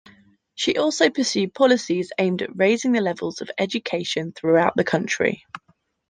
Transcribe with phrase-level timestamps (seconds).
[0.55, 5.45] She also pursued policies aimed at raising the levels of education throughout the country.